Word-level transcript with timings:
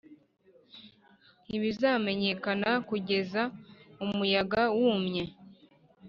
ntibizamenyekana 1.47 2.69
kugeza 2.87 3.41
umuyaga 4.05 4.61
wumye 4.79 5.23